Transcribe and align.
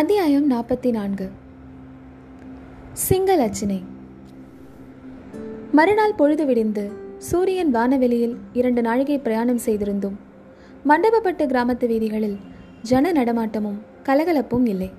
அத்தியாயம் 0.00 0.50
நாற்பத்தி 0.50 0.90
நான்கு 0.90 1.30
சிங்களச்சினை 3.08 3.82
மறுநாள் 5.72 6.14
பொழுது 6.14 6.46
விடிந்து 6.46 6.90
சூரியன் 7.18 7.74
வானவெளியில் 7.74 8.36
இரண்டு 8.52 8.82
நாழிகை 8.82 9.18
பிரயாணம் 9.18 9.58
செய்திருந்தும் 9.64 10.18
மண்டபப்பட்டு 10.88 11.46
கிராமத்து 11.46 11.86
வீதிகளில் 11.86 12.36
ஜன 12.82 13.12
நடமாட்டமும் 13.12 13.80
கலகலப்பும் 14.02 14.66
இல்லை. 14.66 14.90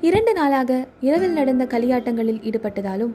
இரண்டு 0.00 0.32
நாளாக 0.32 0.86
இரவில் 1.00 1.32
நடந்த 1.32 1.64
களியாட்டங்களில் 1.64 2.40
ஈடுபட்டதாலும் 2.40 3.12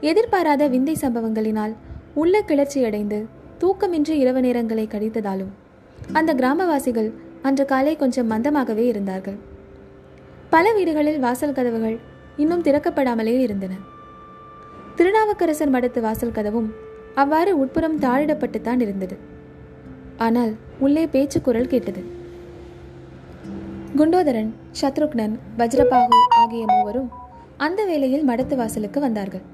எதிர்பாராத 0.00 0.66
விந்தை 0.66 0.96
சம்பவங்களினால் 1.00 1.74
உள்ள 2.14 2.40
கிளர்ச்சியடைந்து 2.40 3.24
தூக்கமின்றி 3.60 4.10
இரவு 4.10 4.40
நேரங்களை 4.40 4.88
கழித்ததாலும் 4.88 5.50
அந்த 6.12 6.34
கிராமவாசிகள் 6.34 7.12
அன்று 7.42 7.64
காலை 7.64 7.96
கொஞ்சம் 7.96 8.30
மந்தமாகவே 8.30 8.86
இருந்தார்கள். 8.86 9.52
பல 10.54 10.72
வீடுகளில் 10.72 11.18
வாசல் 11.18 11.54
கதவுகள் 11.56 11.94
இன்னும் 12.36 12.62
திறக்கப்படாமலே 12.62 13.32
இருந்தன. 13.44 13.74
திருநாவுக்கரசர் 14.96 15.72
மடத்து 15.74 16.00
வாசல் 16.00 16.34
கதவும் 16.36 16.68
அவ்வாறு 17.14 17.52
உட்புறம் 17.58 17.96
தாழிடப்பட்டுத்தான் 18.00 18.80
இருந்தது. 18.80 19.16
ஆனால் 20.16 20.52
உள்ளே 20.78 21.04
பேச்சு 21.14 21.40
குரல் 21.40 21.70
கேட்டது. 21.72 22.02
குண்டோதரன் 23.98 24.50
சத்ருக்னன் 24.80 25.34
வஜ்ரபாகு 25.58 26.20
ஆகிய 26.42 26.64
மூவரும் 26.72 27.08
அந்த 27.56 27.80
வேளையில் 27.84 28.28
மடத்து 28.28 28.56
வாசலுக்கு 28.56 29.00
வந்தார்கள். 29.00 29.44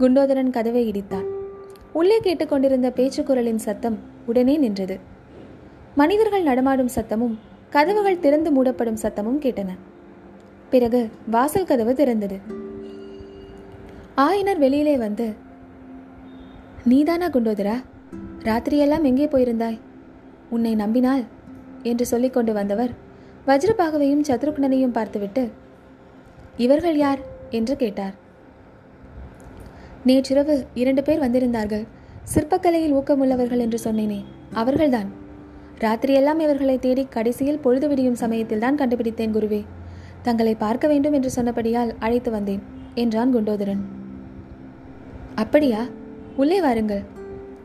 குண்டோதரன் 0.00 0.50
கதவை 0.50 0.84
இடித்தான். 0.90 1.26
உள்ளே 1.92 2.20
கேட்டுக்கொண்டிருந்த 2.20 2.90
பேச்சு 2.90 3.22
குரலின் 3.22 3.64
சத்தம் 3.66 3.98
உடனே 4.26 4.56
நின்றது. 4.56 4.98
மனிதர்கள் 5.94 6.48
நடமாடும் 6.50 6.94
சத்தமும் 6.94 7.34
கதவுகள் 7.70 8.22
திறந்து 8.26 8.50
மூடப்படும் 8.56 9.02
சத்தமும் 9.02 9.42
கேட்டன. 9.46 9.72
பிறகு 10.74 11.10
வாசல் 11.30 11.64
கதவு 11.64 11.92
திறந்தது. 11.92 12.36
ஆயினர் 14.14 14.58
வெளியிலே 14.58 14.96
வந்து 14.96 15.34
நீதானா 16.84 17.28
குண்டோதரா? 17.28 17.74
ராத்திரியெல்லாம் 18.42 19.02
எங்கே 19.02 19.26
போயிருந்தாய்? 19.26 19.78
உன்னை 20.50 20.74
நம்பினால்? 20.74 21.22
என்று 21.82 22.06
சொல்லிக்கொண்டு 22.06 22.52
வந்தவர் 22.52 22.90
வஜ்ரபாகவையும் 23.46 24.24
சத்ருக்னனையும் 24.28 24.92
பார்த்துவிட்டு 24.92 25.50
இவர்கள் 26.56 26.96
யார்? 26.96 27.18
என்று 27.50 27.76
கேட்டார். 27.76 28.14
நேற்றிரவு 30.04 30.66
இரண்டு 30.74 31.02
பேர் 31.02 31.22
வந்திருந்தார்கள். 31.22 31.86
சிற்பக்கலையில் 32.34 32.94
ஊக்கமுள்ளவர்கள் 32.94 33.58
என்று 33.58 33.80
சொன்னேனே 33.84 34.24
அவர்கள்தான். 34.52 35.12
ராத்திரியெல்லாம் 35.78 36.40
இவர்களை 36.40 36.78
தேடி 36.78 37.06
கடைசியில் 37.10 37.58
பொழுது 37.58 37.88
விடியும் 37.88 38.14
சமயத்தில் 38.14 38.58
தான் 38.58 38.76
கண்டுபிடித்தேன் 38.76 39.34
குருவே. 39.34 39.64
தங்களை 40.24 40.54
பார்க்க 40.54 40.88
வேண்டும் 40.88 41.12
என்று 41.12 41.30
சொன்னபடியால் 41.36 41.90
அழைத்து 41.98 42.30
வந்தேன் 42.30 42.62
என்றான் 42.94 43.34
குண்டோதரன். 43.34 43.82
அப்படியா? 45.34 45.82
உள்ளே 46.36 46.60
வாருங்கள். 46.60 47.02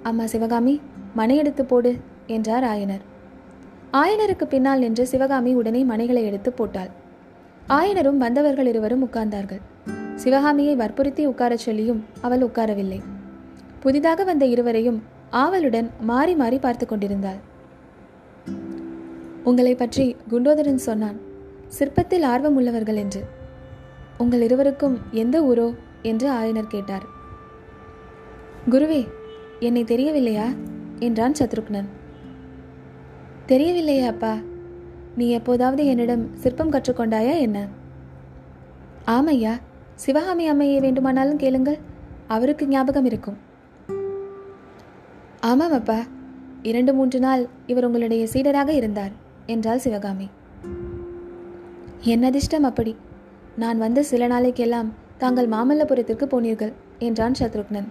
அம்மா 0.04 0.26
சிவகாமி 0.26 0.82
மனை 1.14 1.36
எடுத்து 1.38 1.66
போடு 1.66 1.92
என்றார் 2.28 2.64
ஆயனர். 2.64 3.04
ஆயனருக்கு 3.94 4.44
பின்னால் 4.44 4.80
நின்று 4.80 5.08
சிவகாமி 5.08 5.54
உடனே 5.54 5.84
மனைகளை 5.84 6.24
எடுத்து 6.24 6.52
போட்டாள். 6.52 6.92
ஆயனரும் 7.68 8.18
வந்தவர்கள் 8.18 8.66
இருவரும் 8.66 9.06
உட்கார்ந்தார்கள். 9.08 9.62
சிவகாமியை 10.16 10.76
வற்புறுத்தி 10.76 11.26
உட்காரச் 11.28 11.66
சொல்லியும் 11.66 12.02
அவள் 12.22 12.42
உட்காரவில்லை. 12.42 13.00
புதிதாக 13.80 14.24
வந்த 14.24 14.46
இருவரையும் 14.46 15.00
ஆவலுடன் 15.44 15.90
மாறி 16.02 16.36
மாறி 16.36 16.58
பார்த்து 16.58 16.86
கொண்டிருந்தாள். 16.86 17.40
உங்களை 19.44 19.76
பற்றி 19.76 20.16
குண்டோதரன் 20.32 20.86
சொன்னான். 20.90 21.18
சிற்பத்தில் 21.78 22.24
ஆர்வம் 22.24 22.56
உள்ளவர்கள் 22.56 22.96
என்று. 22.96 23.26
உங்கள் 24.18 24.42
இருவருக்கும் 24.42 25.00
எந்த 25.12 25.42
ஊரோ 25.42 25.76
என்று 26.02 26.32
ஆயனர் 26.32 26.68
கேட்டார். 26.68 27.04
குருவே 28.70 29.08
என்னை 29.60 29.84
தெரியவில்லையா? 29.84 30.46
என்றான் 31.00 31.36
சத்ருக்னன். 31.40 31.86
தெரியவில்லையா 33.46 34.08
அப்பா. 34.08 34.38
நீ 35.16 35.30
எப்போதாவது 35.30 35.86
என்னிடம் 35.86 36.36
சிற்பம் 36.36 36.72
கற்றுக்கொண்டாயா 36.72 37.40
என்ன? 37.40 37.68
ஆமையா 39.08 39.60
சிவகாமி 39.96 40.52
அம்மையை 40.52 40.80
வேண்டுமானாலும் 40.80 41.38
கேளுங்கள். 41.38 41.78
அவருக்கு 42.28 42.68
ஞாபகம் 42.68 43.06
இருக்கும். 43.06 43.38
ஆமாம் 45.40 45.72
அப்பா. 45.72 46.00
இரண்டு 46.64 46.94
மூன்று 46.94 47.20
நாள் 47.20 47.48
இவர் 47.66 47.86
உங்களுடைய 47.86 48.28
சீடராக 48.34 48.68
இருந்தார் 48.68 49.12
என்றாள் 49.46 49.78
சிவகாமி. 49.78 50.30
என் 52.02 52.24
அதிர்ஷ்டம் 52.24 52.64
அப்படி? 52.64 52.96
நான் 53.56 53.78
வந்த 53.78 54.04
சில 54.04 54.28
நாளைக்கெல்லாம் 54.28 54.90
தாங்கள் 55.18 55.50
மாமல்லபுரத்திற்கு 55.50 56.26
போனீர்கள் 56.26 56.74
என்றான் 56.98 57.34
சத்ருக்னன். 57.40 57.88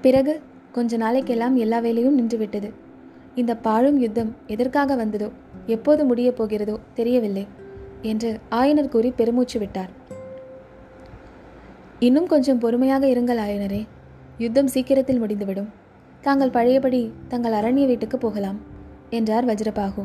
பிறகு 0.00 0.40
கொஞ்ச 0.72 0.98
நாளைக்கெல்லாம் 0.98 1.54
எல்லா 1.54 1.78
வேலையும் 1.78 2.18
நின்றுவிட்டது. 2.18 2.70
இந்த 3.34 3.56
பாழும் 3.56 3.98
யுத்தம் 3.98 4.36
எதற்காக 4.46 4.94
வந்ததோ 4.94 5.30
எப்போது 5.66 6.04
முடியப் 6.04 6.36
போகிறதோ 6.36 6.78
தெரியவில்லை 6.94 7.46
என்று 8.02 8.38
ஆயனர் 8.50 8.88
கூறி 8.88 9.10
பெருமூச்சு 9.10 9.58
விட்டார். 9.58 9.90
இன்னும் 11.98 12.26
கொஞ்சம் 12.26 12.58
பொறுமையாக 12.58 13.06
இருங்கள் 13.06 13.38
ஆயனரே 13.38 13.86
யுத்தம் 14.38 14.66
சீக்கிரத்தில் 14.66 15.18
முடிந்துவிடும். 15.18 15.68
தாங்கள் 16.20 16.50
பழையபடி 16.50 17.12
தங்கள் 17.28 17.52
அரண்ய 17.52 17.86
வீட்டுக்கு 17.86 18.18
போகலாம் 18.18 18.60
என்றார் 19.10 19.46
வஜ்ரபாகு. 19.46 20.04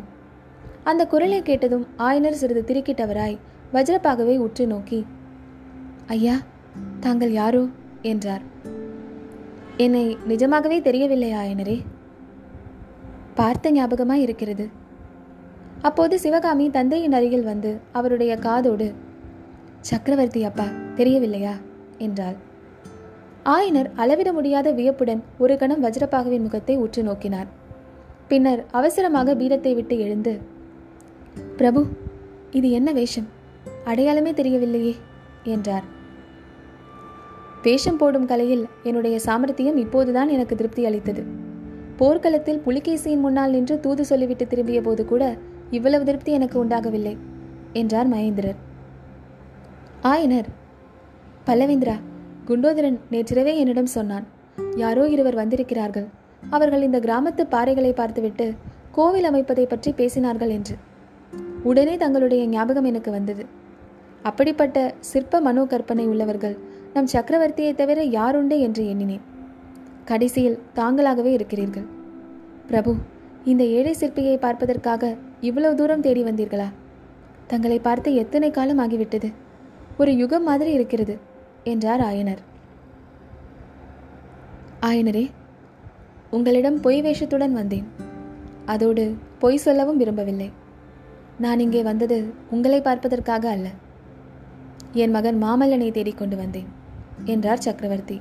அந்த 0.85 1.07
குரலை 1.07 1.41
கேட்டதும் 1.41 1.88
ஆயனர் 1.97 2.40
சிறிது 2.41 2.62
திருக்கிட்டவராய் 2.68 3.38
வஜ்ரபாகவை 3.73 4.38
உற்று 4.38 4.68
நோக்கி 4.68 5.06
ஐயா 6.07 6.35
தாங்கள் 7.00 7.31
யாரோ? 7.31 7.68
என்றார். 8.01 8.41
என்னை 9.78 10.18
நிஜமாகவே 10.25 10.81
தெரியவில்லை 10.81 11.34
ஆயனரே. 11.34 11.78
பார்த்த 13.35 13.72
ஞாபகமாய் 13.72 14.22
இருக்கிறது. 14.22 14.69
அப்போது 15.81 16.19
சிவகாமி 16.19 16.69
தந்தையின் 16.69 17.12
அருகில் 17.12 17.44
வந்து 17.44 17.79
அவருடைய 17.91 18.35
காதோடு 18.35 18.94
சக்கரவர்த்தி 19.81 20.44
அப்பா 20.44 20.67
தெரியவில்லையா? 20.96 21.53
என்றாள். 21.97 22.35
ஆயனர் 23.46 23.91
அளவிட 23.96 24.34
முடியாத 24.34 24.72
வியப்புடன் 24.72 25.23
ஒரு 25.38 25.57
கணம் 25.57 25.84
வஜ்ரபாகுவின் 25.84 26.41
முகத்தை 26.41 26.75
உற்று 26.75 27.03
நோக்கினார். 27.03 27.47
பின்னர் 28.28 28.66
அவசரமாக 28.72 29.35
பீடத்தை 29.35 29.73
விட்டு 29.75 30.00
எழுந்து 30.00 30.53
பிரபு 31.59 31.81
இது 32.51 32.67
என்ன 32.71 32.89
வேஷம்? 32.91 33.27
அடையாளமே 33.83 34.31
தெரியவில்லையே 34.31 34.93
என்றார். 35.53 35.85
வேஷம் 37.63 37.97
போடும் 37.97 38.25
கலையில் 38.25 38.63
என்னுடைய 38.83 39.16
சாமர்த்தியம் 39.19 39.77
இப்போதுதான் 39.83 40.29
எனக்கு 40.29 40.55
திருப்தி 40.55 40.81
அளித்தது. 40.85 41.21
போர்க்களத்தில் 41.99 42.61
புலிகேசியின் 42.66 43.23
முன்னால் 43.25 43.53
நின்று 43.55 43.75
தூது 43.79 44.05
சொல்லிவிட்டு 44.05 44.47
திரும்பிய 44.47 44.79
போது 44.81 45.05
கூட 45.05 45.23
இவ்வளவு 45.69 46.03
திருப்தி 46.03 46.31
எனக்கு 46.31 46.57
உண்டாகவில்லை 46.63 47.13
என்றார் 47.73 48.09
மகேந்திரர். 48.13 48.59
ஆயனர் 50.11 50.49
பல்லவேந்திரா 51.47 51.95
குண்டோதரன் 52.49 52.99
நேற்றிரவே 53.11 53.53
என்னிடம் 53.61 53.93
சொன்னான் 53.97 54.25
யாரோ 54.75 55.05
இருவர் 55.07 55.39
வந்திருக்கிறார்கள். 55.41 56.07
அவர்கள் 56.49 56.81
இந்த 56.81 56.99
கிராமத்து 56.99 57.45
பாறைகளை 57.51 57.93
பார்த்துவிட்டு 57.93 58.47
கோவில் 58.91 59.29
அமைப்பதை 59.31 59.66
பற்றி 59.66 59.93
பேசினார்கள் 59.97 60.53
என்று. 60.57 60.75
உடனே 61.66 61.98
தங்களுடைய 61.98 62.42
ஞாபகம் 62.48 62.84
எனக்கு 62.84 63.12
வந்தது. 63.12 63.46
அப்படிப்பட்ட 64.24 64.78
சிற்ப 65.00 65.40
மனோ 65.40 65.66
கற்பனை 65.66 66.08
உள்ளவர்கள் 66.08 66.56
நம் 66.94 67.12
சக்கரவர்த்தியை 67.14 67.76
தவிர 67.76 68.00
யாருண்டு 68.18 68.58
என்று 68.59 68.84
எண்ணினேன். 68.88 69.24
கடைசியில் 70.06 70.59
தாங்களாகவே 70.76 71.32
இருக்கிறீர்கள். 71.38 71.88
பிரபு 72.67 72.96
இந்த 73.44 73.64
ஏழை 73.64 73.96
சிற்பியை 74.00 74.35
பார்ப்பதற்காக 74.38 75.16
இவ்வளவு 75.41 75.76
தூரம் 75.76 76.02
தேடி 76.02 76.23
வந்தீர்களா? 76.23 76.67
தங்களை 77.47 77.79
பார்த்து 77.79 78.16
எத்தனை 78.16 78.52
காலம் 78.52 78.79
ஆகிவிட்டது? 78.79 79.29
ஒரு 79.97 80.11
யுகம் 80.16 80.44
மாதிரி 80.44 80.72
இருக்கிறது 80.72 81.18
என்றார் 81.64 82.02
ஆயனர். 82.02 82.41
ஆயனரே 84.82 85.26
உங்களிடம் 86.32 86.79
பொய் 86.79 87.02
வேஷத்துடன் 87.02 87.52
வந்தேன். 87.52 87.88
அதோடு 88.66 89.03
பொய் 89.40 89.58
சொல்லவும் 89.58 89.97
விரும்பவில்லை. 89.97 90.50
நான் 91.43 91.59
இங்கே 91.59 91.82
வந்தது 91.84 92.17
உங்களை 92.52 92.79
பார்ப்பதற்காக 92.82 93.49
அல்ல. 93.49 93.67
என் 94.93 95.11
மகன் 95.11 95.40
மாமல்லனை 95.43 95.90
தேடிக்கொண்டு 95.91 96.35
வந்தேன் 96.37 96.70
என்றார் 97.26 97.64
சக்கரவர்த்தி. 97.66 98.17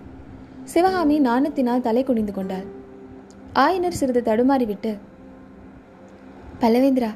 சிவகாமி 0.64 1.16
நாணத்தினால் 1.20 1.84
தலை 1.86 2.02
குனிந்து 2.04 2.32
கொண்டாள். 2.32 2.66
ஆயனர் 3.54 3.98
சிறிது 4.00 4.20
தடுமாறிவிட்டு 4.20 4.92
பல்லவேந்திரா 6.60 7.10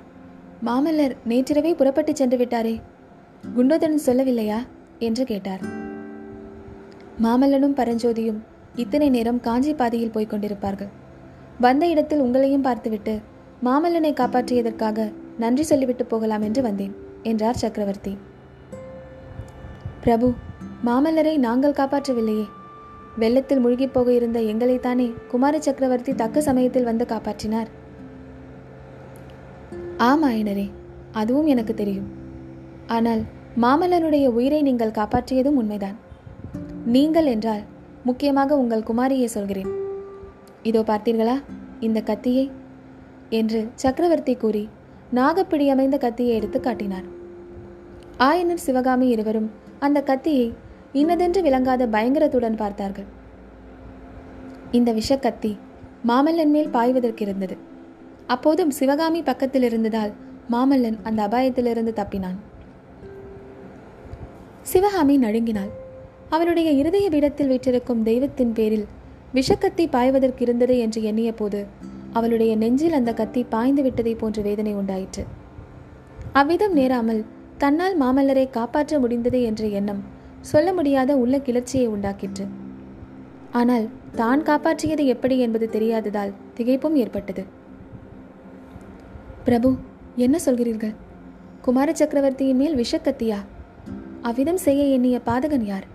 மாமல்லர் 0.66 1.16
நேற்றிரவே 1.28 1.72
புறப்பட்டு 1.74 2.12
சென்று 2.16 2.36
விட்டாரே 2.36 2.74
குண்டோதரன் 3.56 4.06
சொல்லவில்லையா? 4.06 4.58
என்று 4.98 5.24
கேட்டார். 5.24 5.62
மாமல்லனும் 7.22 7.76
பரஞ்சோதியும் 7.80 8.40
இத்தனை 8.74 9.08
நேரம் 9.10 9.40
காஞ்சி 9.40 9.72
பாதையில் 9.74 10.14
போய்க் 10.14 10.32
கொண்டிருப்பார்கள். 10.32 10.90
வந்த 11.60 11.84
இடத்தில் 11.86 12.20
உங்களையும் 12.20 12.66
பார்த்துவிட்டு 12.66 13.14
மாமல்லனை 13.64 14.12
காப்பாற்றியதற்காக 14.20 15.06
நன்றி 15.38 15.62
சொல்லிவிட்டு 15.62 16.04
போகலாம் 16.04 16.42
என்று 16.42 16.62
வந்தேன் 16.62 16.94
என்றார் 17.22 17.54
சக்கரவர்த்தி. 17.54 18.18
பிரபு 20.00 20.32
மாமல்லரை 20.84 21.38
நாங்கள் 21.38 21.72
காப்பாற்றவில்லையே. 21.72 22.46
வெள்ளத்தில் 23.16 23.64
முழுகிப் 23.66 23.92
போக 23.92 24.12
இருந்த 24.12 24.40
எங்களைத்தானே 24.40 25.12
குமார 25.28 25.60
சக்கரவர்த்தி 25.60 26.14
தக்க 26.14 26.40
சமயத்தில் 26.40 26.84
வந்து 26.84 27.04
காப்பாற்றினார். 27.04 27.66
ஆம் 29.96 30.24
ஆயனரே 30.24 30.70
அதுவும் 31.12 31.46
எனக்கு 31.46 31.74
தெரியும். 31.74 32.08
ஆனால் 32.86 33.22
மாமல்லனுடைய 33.60 34.26
உயிரை 34.28 34.62
நீங்கள் 34.62 34.90
காப்பாற்றியதும் 34.90 35.58
உண்மைதான். 35.62 35.96
நீங்கள் 36.86 37.26
என்றால் 37.26 37.60
முக்கியமாக 38.04 38.56
உங்கள் 38.56 38.88
குமாரியை 38.92 39.24
சொல்கிறேன். 39.24 39.70
இதோ 40.62 40.80
பார்த்தீர்களா 40.80 41.36
இந்த 41.80 42.00
கத்தியை? 42.00 42.50
என்று 43.30 43.68
சக்கரவர்த்தி 43.74 44.34
கூறி 44.34 44.68
நாகப்பிடி 45.14 45.70
அமைந்த 45.70 45.96
கத்தியை 45.96 46.34
எடுத்து 46.34 46.60
காட்டினார். 46.60 47.06
ஆயனர் 48.18 48.64
சிவகாமி 48.66 49.08
இருவரும் 49.08 49.50
அந்த 49.78 50.02
கத்தியை 50.02 50.54
இன்னதென்று 50.92 51.42
விளங்காத 51.42 51.86
பயங்கரத்துடன் 51.86 52.56
பார்த்தார்கள். 52.56 53.08
இந்த 54.70 54.92
விஷக்கத்தி 54.92 55.52
மாமல்லன் 56.06 56.50
மேல் 56.50 56.68
பாய்வதற்கு 56.68 57.22
இருந்தது 57.22 57.56
அப்போதும் 58.26 58.70
சிவகாமி 58.70 59.22
பக்கத்தில் 59.22 59.62
இருந்ததால் 59.62 60.12
மாமல்லன் 60.50 60.98
அந்த 61.02 61.28
அபாயத்திலிருந்து 61.28 61.92
தப்பினான். 62.00 62.38
சிவகாமி 64.62 65.18
நடுங்கினாள். 65.18 65.70
அவளுடைய 66.28 66.70
இருதய 66.70 67.08
பீடத்தில் 67.10 67.46
வீற்றிருக்கும் 67.46 68.02
தெய்வத்தின் 68.02 68.52
பேரில் 68.52 68.86
விஷக்கத்தி 69.34 69.86
பாய்வதற்கு 69.90 70.42
இருந்தது 70.42 70.78
என்று 70.78 71.02
எண்ணிய 71.02 71.32
போது 71.32 71.66
அவளுடைய 72.18 72.52
நெஞ்சில் 72.62 72.96
அந்த 72.98 73.10
கத்தி 73.20 73.42
பாய்ந்து 73.54 73.82
விட்டதை 73.82 74.14
போன்ற 74.14 74.38
வேதனை 74.46 74.72
உண்டாயிற்று. 74.74 75.24
அவ்விதம் 76.40 76.76
நேராமல் 76.78 77.20
தன்னால் 77.62 77.96
மாமல்லரை 78.02 78.46
காப்பாற்ற 78.56 78.98
முடிந்தது 78.98 79.38
என்ற 79.42 79.62
எண்ணம் 79.80 80.02
சொல்ல 80.50 80.68
முடியாத 80.72 81.10
உள்ள 81.22 81.36
கிளர்ச்சியை 81.46 81.86
உண்டாக்கிற்று. 81.94 82.44
ஆனால் 83.60 83.86
தான் 84.20 84.42
காப்பாற்றியது 84.48 85.04
எப்படி 85.14 85.36
என்பது 85.38 85.66
தெரியாததால் 85.76 86.34
திகைப்பும் 86.56 86.96
ஏற்பட்டது. 87.02 87.42
பிரபு 89.46 89.70
என்ன 90.24 90.36
சொல்கிறீர்கள்? 90.46 90.94
குமார 91.66 91.88
சக்கரவர்த்தியின் 91.92 92.60
மேல் 92.62 92.78
விஷக்கத்தியா? 92.82 93.38
அவ்விதம் 94.28 94.60
செய்ய 94.66 94.82
எண்ணிய 94.96 95.16
பாதகன் 95.26 95.66
யார்? 95.72 95.86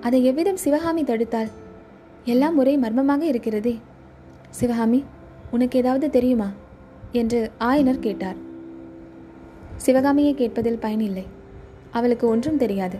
அதை 0.00 0.20
எவ்விதம் 0.30 0.62
சிவகாமி 0.64 1.02
தடுத்தால்? 1.04 1.50
எல்லாம் 2.24 2.56
ஒரே 2.58 2.74
மர்மமாக 2.76 3.22
இருக்கிறதே. 3.24 3.74
சிவகாமி 4.58 5.00
உனக்கு 5.50 5.78
ஏதாவது 5.78 6.10
தெரியுமா? 6.10 6.50
என்று 7.12 7.50
ஆயனர் 7.60 7.98
கேட்டார். 7.98 8.36
சிவகாமியை 9.76 10.34
கேட்பதில் 10.34 10.78
பயனில்லை 10.78 11.26
அவளுக்கு 11.90 12.28
ஒன்றும் 12.28 12.56
தெரியாது. 12.56 12.98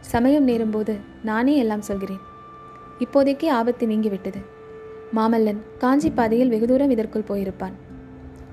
சமயம் 0.00 0.48
நேரும்போது 0.48 0.96
நானே 1.22 1.56
எல்லாம் 1.56 1.82
சொல்கிறேன். 1.82 2.18
இப்போதைக்கே 2.98 3.48
ஆபத்து 3.48 3.86
நீங்கிவிட்டது. 3.86 4.44
மாமல்லன் 5.16 5.56
காஞ்சி 5.78 6.10
பாதையில் 6.10 6.48
வெகு 6.48 6.66
தூரம் 6.66 6.90
இதற்குள் 6.90 7.24
போயிருப்பான். 7.28 7.72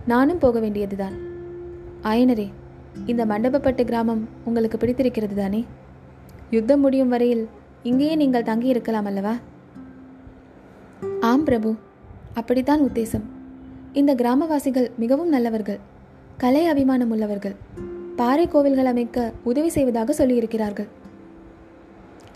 நானும் 0.08 0.38
போக 0.38 0.60
வேண்டியதுதான். 0.60 1.14
ஆயனரே 2.04 2.52
இந்த 3.06 3.26
மண்டபப்பட்டு 3.26 3.84
கிராமம் 3.84 4.28
உங்களுக்கு 4.46 4.78
பிடித்திருக்கிறது 4.78 5.36
தானே? 5.36 5.66
யுத்தம் 6.50 6.80
முடியும் 6.80 7.10
வரையில் 7.10 7.50
இங்கேயே 7.84 8.16
நீங்கள் 8.16 8.44
தங்கி 8.44 8.68
இருக்கலாம் 8.68 9.06
அல்லவா? 9.06 9.36
ஆம் 11.20 11.44
பிரபு. 11.44 11.76
அப்படித்தான் 12.34 12.82
உத்தேசம். 12.82 13.26
இந்த 13.94 14.16
கிராமவாசிகள் 14.16 14.88
மிகவும் 14.98 15.30
நல்லவர்கள். 15.30 15.80
கலை 16.38 16.66
அபிமானம் 16.66 17.12
உள்ளவர்கள். 17.12 17.56
பாறை 18.16 18.48
கோவில்கள் 18.48 18.86
அமைக்க 18.86 19.34
உதவி 19.44 19.70
செய்வதாக 19.70 20.26
சொல்லியிருக்கிறார்கள். 20.26 20.88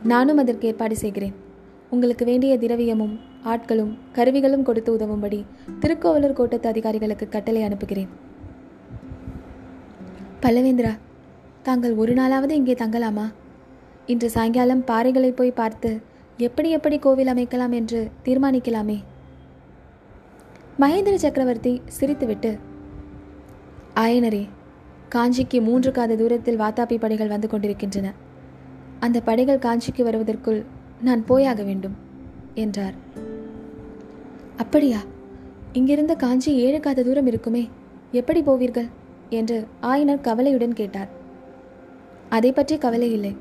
நானும் 0.03 0.37
அதற்கு 0.37 0.67
ஏற்பாடு 0.67 0.95
செய்கிறேன். 0.95 1.33
உங்களுக்கு 1.89 2.25
வேண்டிய 2.25 2.57
திரவியமும் 2.57 3.19
ஆட்களும் 3.45 3.97
கருவிகளும் 4.11 4.63
கொடுத்து 4.63 4.97
உதவும்படி 4.97 5.45
திருக்கோவலூர் 5.79 6.37
கோட்டத்து 6.39 6.67
அதிகாரிகளுக்கு 6.67 7.27
கட்டளை 7.29 7.61
அனுப்புகிறேன். 7.61 8.09
பல்லவேந்திரா 10.41 10.93
தாங்கள் 11.63 11.93
ஒரு 11.93 12.13
நாளாவது 12.13 12.49
இங்கே 12.49 12.73
தங்கலாமா? 12.73 13.31
இன்று 14.05 14.29
சாயங்காலம் 14.29 14.83
பாறைகளை 14.87 15.29
போய் 15.29 15.51
பார்த்து 15.51 16.01
எப்படி 16.37 16.69
எப்படி 16.69 16.99
கோவில் 16.99 17.27
அமைக்கலாம் 17.27 17.69
என்று 17.69 18.11
தீர்மானிக்கலாமே? 18.25 19.03
மகேந்திர 20.79 21.15
சக்கரவர்த்தி 21.15 21.81
சிரித்துவிட்டு 21.99 22.59
ஆயனரே 23.95 24.47
காஞ்சிக்கு 25.15 25.61
மூன்று 25.61 25.91
காத 25.91 26.15
தூரத்தில் 26.15 26.59
வாத்தாப்பி 26.59 26.99
படைகள் 26.99 27.27
வந்து 27.27 27.47
கொண்டிருக்கின்றன. 27.47 28.13
அந்த 28.99 29.21
படைகள் 29.21 29.59
காஞ்சிக்கு 29.59 30.03
வருவதற்குள் 30.03 30.65
நான் 31.01 31.25
போயாக 31.25 31.63
வேண்டும் 31.63 31.95
என்றார். 32.53 32.93
அப்படியா? 34.57 34.99
இங்கிருந்த 35.73 36.15
காஞ்சி 36.15 36.55
ஏழு 36.55 36.79
காத 36.79 37.03
தூரம் 37.03 37.25
இருக்குமே 37.25 37.69
எப்படி 38.11 38.41
போவீர்கள்? 38.41 38.87
என்று 39.29 39.67
ஆயனர் 39.81 40.21
கவலையுடன் 40.21 40.73
கேட்டார். 40.73 41.09
அதை 42.29 42.51
பற்றி 42.51 42.77
கவலை 42.77 43.11
இல்லை. 43.11 43.35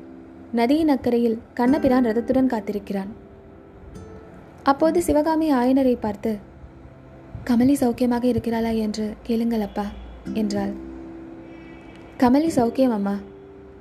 நதியின் 0.52 0.88
அக்கறையில் 0.88 1.38
கண்ணபிரான் 1.54 2.04
ரதத்துடன் 2.04 2.52
காத்திருக்கிறான். 2.52 3.08
அப்போது 4.62 5.02
சிவகாமி 5.02 5.52
ஆயனரை 5.52 5.96
பார்த்து 6.00 6.54
கமலி 7.48 7.75
சௌக்கியமாக 7.81 8.25
இருக்கிறாளா 8.31 8.70
என்று 8.84 9.04
கேளுங்கள் 9.26 9.64
அப்பா 9.66 9.84
என்றாள். 10.40 10.72
கமலி 12.22 12.48
சௌக்கியம் 12.56 12.94
அம்மா. 12.96 13.12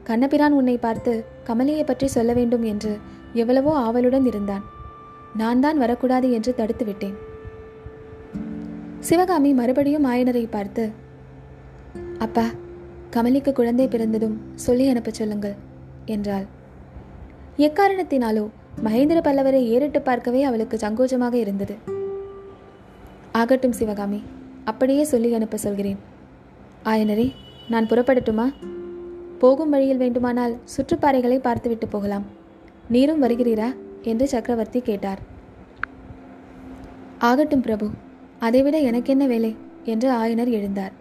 கண்ணபிரான் 0.04 0.56
உன்னை 0.58 0.76
பார்த்து 0.78 1.14
கமலியை 1.48 1.84
பற்றி 1.86 2.08
சொல்ல 2.16 2.34
வேண்டும் 2.34 2.66
என்று 2.72 2.92
எவ்வளவோ 3.34 3.72
ஆவலுடன் 3.86 4.28
இருந்தான். 4.32 4.66
நான் 5.36 5.64
தான் 5.66 5.82
வரக்கூடாது 5.84 6.28
என்று 6.32 6.54
தடுத்து 6.60 6.86
விட்டேன். 6.86 7.16
சிவகாமி 9.00 9.54
மறுபடியும் 9.54 10.08
ஆயனரை 10.12 10.46
பார்த்து 10.50 10.86
அப்பா 12.20 12.46
கமலிக்கு 13.16 13.52
குழந்தை 13.52 13.88
பிறந்ததும் 13.88 14.38
சொல்லி 14.68 14.88
அனுப்ப 14.94 15.12
சொல்லுங்கள் 15.20 15.58
என்றாள். 16.06 16.48
எக்காரணத்தினாலோ 17.68 18.46
மகேந்திர 18.86 19.20
பல்லவரை 19.28 19.64
ஏறிட்டு 19.74 20.00
பார்க்கவே 20.02 20.42
அவளுக்கு 20.44 20.78
சங்கோஜமாக 20.78 21.36
இருந்தது. 21.38 21.76
ஆகட்டும் 23.36 23.72
சிவகாமி. 23.72 24.24
அப்படியே 24.64 25.04
சொல்லி 25.04 25.34
அனுப்ப 25.34 25.58
சொல்கிறேன். 25.58 25.98
ஆயனரே 26.86 27.32
நான் 27.70 27.86
புறப்படட்டுமா? 27.86 28.54
போகும் 29.40 29.70
வழியில் 29.70 29.98
வேண்டுமானால் 29.98 30.58
சுற்றுப்பாறைகளை 30.78 31.38
பார்த்துவிட்டு 31.38 31.88
போகலாம். 31.88 32.24
நீரும் 32.90 33.24
வருகிறீரா? 33.24 33.74
என்று 34.02 34.28
சக்கரவர்த்தி 34.28 34.82
கேட்டார். 34.82 35.20
ஆகட்டும் 37.20 37.62
பிரபு. 37.62 37.90
அதைவிட 38.40 38.78
எனக்கென்ன 38.78 39.28
வேலை? 39.28 39.56
என்று 39.84 40.12
ஆயனர் 40.12 40.50
எழுந்தார். 40.50 40.92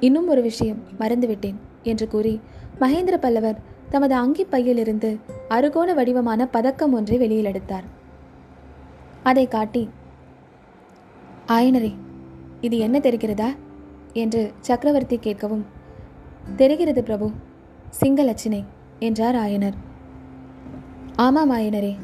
இன்னும் 0.00 0.28
ஒரு 0.28 0.42
விஷயம் 0.42 0.82
மறந்துவிட்டேன் 0.98 1.54
என்று 1.82 2.08
கூறி 2.08 2.40
மகேந்திர 2.80 3.16
பல்லவர் 3.16 3.58
தமது 3.90 4.14
அங்கி 4.14 4.44
பையிலிருந்து 4.44 5.18
அருகோண 5.48 5.94
வடிவமான 5.94 6.46
பதக்கம் 6.46 6.92
ஒன்றை 6.92 7.18
வெளியில் 7.18 7.44
எடுத்தார். 7.44 7.84
அதை 9.22 9.48
காட்டி 9.48 9.88
ஆயனரே 11.48 11.94
இது 12.60 12.78
என்ன 12.78 12.98
தெரிகிறதா? 12.98 13.48
என்று 14.12 14.52
சக்கரவர்த்தி 14.60 15.16
கேட்கவும் 15.16 15.62
தெரிகிறது 16.56 17.02
பிரபு 17.02 17.30
சிங்க 17.90 18.24
லட்சினை 18.24 18.64
என்றார் 18.98 19.34
ஆயனர். 19.34 19.72
ஆமாம் 21.16 21.52
ஆயனரே 21.52 21.94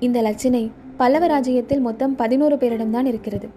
இந்த 0.00 0.22
லட்சினை 0.22 0.70
பல்லவ 0.96 1.26
ராஜ்யத்தில் 1.26 1.80
மொத்தம் 1.80 2.16
பதினோரு 2.16 2.56
பேரிடம்தான் 2.56 3.04
இருக்கிறது. 3.04 3.48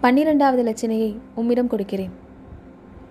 பன்னிரெண்டாவது 0.00 0.62
லட்சணையை 0.64 1.16
உம்மிடம் 1.34 1.66
கொடுக்கிறேன். 1.66 2.10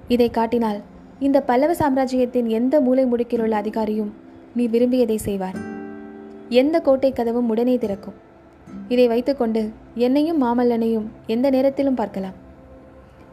இதை 0.08 0.30
காட்டினால் 0.30 0.82
இந்த 1.20 1.42
பல்லவ 1.42 1.74
சாம்ராஜ்யத்தின் 1.74 2.48
எந்த 2.48 2.82
மூலை 2.82 3.06
முடுக்கிலுள்ள 3.06 3.56
அதிகாரியும் 3.62 4.12
நீ 4.56 4.68
விரும்பியதை 4.68 5.18
செய்வார். 5.18 5.56
எந்த 6.50 6.80
கோட்டை 6.80 7.14
கதவும் 7.14 7.50
உடனே 7.50 7.78
திறக்கும். 7.78 8.30
இதை 8.94 9.06
வைத்துக்கொண்டு 9.12 9.62
என்னையும் 10.06 10.40
மாமல்லனையும் 10.44 11.06
எந்த 11.34 11.48
நேரத்திலும் 11.56 12.00
பார்க்கலாம். 12.00 12.38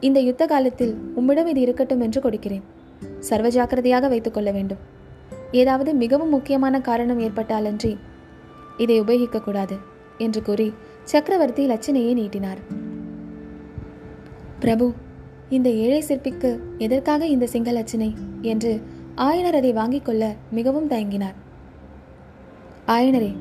இந்த 0.06 0.18
யுத்த 0.20 0.42
காலத்தில் 0.46 0.92
உம்மிடம் 1.14 1.48
இது 1.52 1.60
இருக்கட்டும் 1.60 2.02
என்று 2.06 2.20
கொடுக்கிறேன். 2.20 2.64
சர்வ 3.28 3.48
ஜாக்கிரதையாக 3.56 4.08
வைத்துக்கொள்ள 4.08 4.50
வேண்டும். 4.56 4.82
ஏதாவது 5.60 5.90
மிகவும் 6.02 6.34
முக்கியமான 6.36 6.80
காரணம் 6.88 7.22
ஏற்பட்டாலன்றி 7.26 7.92
இதை 8.82 8.96
உபயோகிக்கக்கூடாது 9.02 9.76
என்று 10.24 10.40
கூறி 10.42 10.68
சக்கரவர்த்தி 11.12 11.64
லட்சணையை 11.72 12.12
நீட்டினார். 12.20 12.60
பிரபு 14.62 14.86
இந்த 15.56 15.68
ஏழை 15.84 16.00
சிற்பிக்கு 16.00 16.50
எதற்காக 16.78 17.26
இந்த 17.34 17.46
சிங்க 17.52 17.70
லட்சணை 17.72 18.10
என்று 18.52 18.72
ஆயனர் 19.28 19.58
அதை 19.60 19.72
வாங்கிக் 19.72 20.06
கொள்ள 20.08 20.24
மிகவும் 20.50 20.90
தயங்கினார். 20.90 21.36
ஆயனரே 22.86 23.32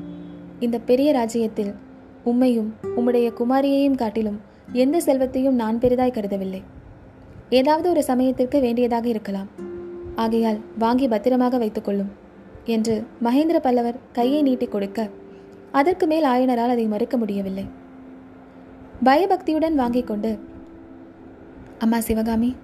இந்த 0.66 0.76
பெரிய 0.88 1.08
ராஜ்யத்தில் 1.12 1.72
உம்மையும் 2.30 2.70
உம்முடைய 2.96 3.28
குமாரியையும் 3.40 3.94
காட்டிலும் 3.94 4.38
எந்த 4.72 5.00
செல்வத்தையும் 5.00 5.54
நான் 5.54 5.78
பெரிதாய் 5.78 6.16
கருதவில்லை. 6.16 6.62
ஏதாவது 7.50 7.90
ஒரு 7.90 8.02
சமயத்திற்கு 8.02 8.60
வேண்டியதாக 8.60 9.08
இருக்கலாம். 9.08 9.48
ஆகையால் 10.14 10.58
வாங்கி 10.78 11.08
பத்திரமாக 11.08 11.58
வைத்துக்கொள்ளும் 11.58 12.10
என்று 12.64 12.94
மகேந்திர 13.24 13.58
பல்லவர் 13.58 13.98
கையை 14.12 14.42
நீட்டிக் 14.42 14.72
கொடுக்க 14.72 15.08
அதற்கு 15.72 16.06
மேல் 16.06 16.24
ஆயனரால் 16.24 16.74
அதை 16.74 16.86
மறுக்க 16.86 17.16
முடியவில்லை. 17.16 17.66
பயபக்தியுடன் 19.04 19.74
வாங்கிக் 19.74 20.06
கொண்டு 20.06 20.30
அம்மா 21.78 22.00
சிவகாமி 22.00 22.54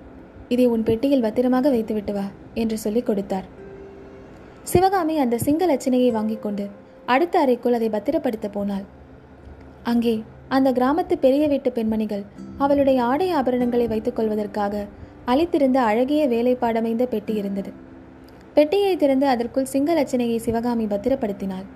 இதை 0.49 0.66
உன் 0.66 0.83
பெட்டியில் 0.83 1.23
பத்திரமாக 1.23 1.71
வைத்துவிட்டு 1.71 2.12
வா 2.12 2.25
என்று 2.54 2.78
சொல்லிக் 2.78 3.06
கொடுத்தார். 3.06 3.44
சிவகாமி 4.62 5.18
அந்த 5.18 5.38
சிங்க 5.38 5.66
லட்சணையை 5.66 6.11
வாங்கிக் 6.11 6.42
கொண்டு 6.42 6.66
அடுத்த 7.06 7.38
அறைக்குள் 7.38 7.73
அதை 7.73 7.88
பத்திரப்படுத்த 7.88 8.49
போனாள். 8.52 8.85
அங்கே 9.85 10.14
அந்த 10.49 10.73
கிராமத்து 10.73 11.14
பெரிய 11.19 11.45
வீட்டு 11.49 11.73
பெண்மணிகள் 11.73 12.25
அவளுடைய 12.59 12.99
ஆடை 13.03 13.29
ஆபரணங்களை 13.35 13.87
வைத்துக் 13.88 14.17
கொள்வதற்காக 14.17 14.85
அளித்திருந்த 15.25 15.79
அழகிய 15.81 16.29
வேலைப்பாடமைந்த 16.29 17.05
பெட்டி 17.07 17.35
இருந்தது. 17.35 17.71
பெட்டியை 18.55 18.97
திறந்து 18.97 19.26
அதற்குள் 19.26 19.71
சிங்கலட்சணையை 19.73 20.37
சிவகாமி 20.37 20.85
பத்திரப்படுத்தினாள். 20.85 21.67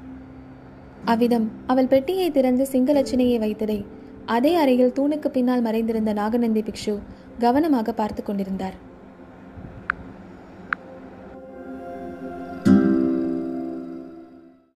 அவ்விதம் 1.05 1.47
அவள் 1.67 1.87
பெட்டியை 1.87 2.31
திறந்து 2.31 2.67
சிங்கலட்சணையை 2.73 3.39
வைத்ததை 3.45 3.79
அதே 4.27 4.55
அறையில் 4.55 4.97
தூணுக்கு 4.99 5.29
பின்னால் 5.29 5.61
மறைந்திருந்த 5.61 6.13
நாகநந்தி 6.13 6.63
பிக்ஷு 6.63 6.95
கவனமாக 7.39 7.93
பார்த்து 7.93 8.23
கொண்டிருந்தார். 8.23 8.77